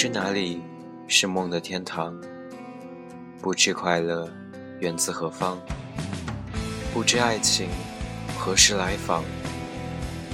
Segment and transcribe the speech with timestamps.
[0.00, 0.62] 不知哪里
[1.08, 2.18] 是梦的天堂，
[3.42, 4.32] 不知快乐
[4.80, 5.60] 源自何方，
[6.94, 7.68] 不知爱情
[8.38, 9.22] 何时来访，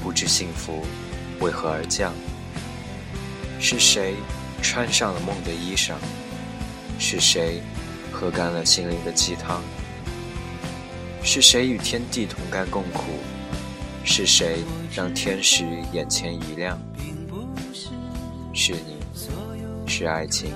[0.00, 0.84] 不知幸福
[1.40, 2.14] 为何而降。
[3.58, 4.14] 是谁
[4.62, 5.94] 穿上了梦的衣裳？
[6.96, 7.60] 是谁
[8.12, 9.60] 喝干了心灵的鸡汤？
[11.24, 13.02] 是谁与天地同甘共苦？
[14.04, 14.62] 是谁
[14.94, 16.78] 让天使眼前一亮？
[18.54, 18.96] 是你，
[19.86, 20.52] 是爱情。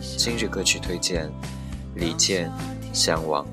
[0.00, 1.30] 今日歌曲推荐：
[1.94, 2.50] 李健
[2.92, 3.44] 《向往》。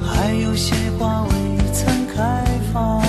[0.00, 1.32] 还有些花未
[1.72, 3.00] 曾开放，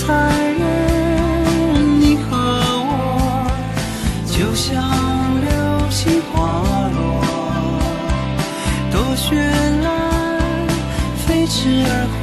[0.00, 0.08] 残
[0.58, 2.30] 忍，你和
[2.88, 2.90] 我
[4.26, 4.72] 就像
[5.44, 5.50] 流
[5.90, 6.38] 星滑
[6.96, 6.98] 落，
[8.90, 9.28] 多绚
[9.82, 9.86] 烂。
[11.26, 12.22] 飞驰而过，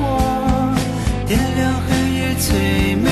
[1.28, 3.08] 点亮黑夜最美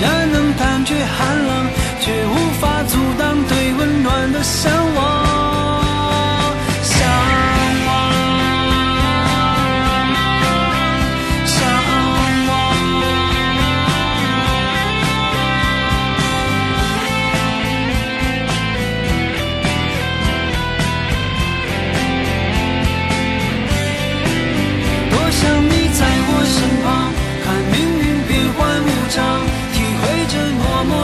[0.00, 1.66] 然能感觉寒冷，
[2.00, 4.89] 却无法阻挡对温暖的向往。